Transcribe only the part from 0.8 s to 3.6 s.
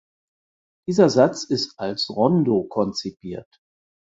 Dieser Satz ist als Rondo konzipiert.